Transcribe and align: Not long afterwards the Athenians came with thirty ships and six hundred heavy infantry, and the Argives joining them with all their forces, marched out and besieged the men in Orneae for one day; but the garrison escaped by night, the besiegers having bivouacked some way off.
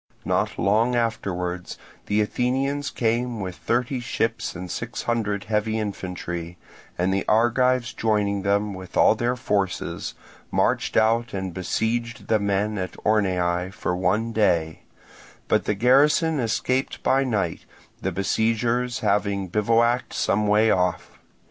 Not 0.25 0.57
long 0.57 0.95
afterwards 0.95 1.77
the 2.07 2.21
Athenians 2.21 2.89
came 2.89 3.39
with 3.39 3.55
thirty 3.55 3.99
ships 3.99 4.55
and 4.55 4.71
six 4.71 5.03
hundred 5.03 5.43
heavy 5.43 5.77
infantry, 5.77 6.57
and 6.97 7.13
the 7.13 7.23
Argives 7.27 7.93
joining 7.93 8.41
them 8.41 8.73
with 8.73 8.97
all 8.97 9.13
their 9.13 9.35
forces, 9.35 10.15
marched 10.49 10.97
out 10.97 11.35
and 11.35 11.53
besieged 11.53 12.29
the 12.29 12.39
men 12.39 12.79
in 12.79 12.89
Orneae 13.05 13.69
for 13.71 13.95
one 13.95 14.31
day; 14.33 14.85
but 15.47 15.65
the 15.65 15.75
garrison 15.75 16.39
escaped 16.39 17.03
by 17.03 17.23
night, 17.23 17.65
the 18.01 18.11
besiegers 18.11 19.01
having 19.01 19.49
bivouacked 19.49 20.13
some 20.15 20.47
way 20.47 20.71
off. 20.71 21.11